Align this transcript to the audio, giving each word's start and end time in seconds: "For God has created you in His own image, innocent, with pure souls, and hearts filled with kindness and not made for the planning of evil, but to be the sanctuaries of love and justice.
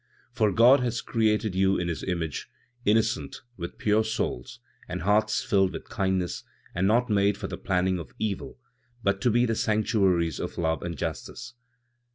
"For 0.33 0.51
God 0.51 0.79
has 0.79 0.99
created 0.99 1.53
you 1.53 1.77
in 1.77 1.87
His 1.87 2.03
own 2.03 2.09
image, 2.09 2.49
innocent, 2.85 3.43
with 3.55 3.77
pure 3.77 4.03
souls, 4.03 4.59
and 4.87 5.03
hearts 5.03 5.43
filled 5.43 5.73
with 5.73 5.89
kindness 5.89 6.43
and 6.73 6.87
not 6.87 7.07
made 7.11 7.37
for 7.37 7.45
the 7.45 7.55
planning 7.55 7.99
of 7.99 8.15
evil, 8.17 8.57
but 9.03 9.21
to 9.21 9.29
be 9.29 9.45
the 9.45 9.53
sanctuaries 9.53 10.39
of 10.39 10.57
love 10.57 10.81
and 10.81 10.97
justice. 10.97 11.53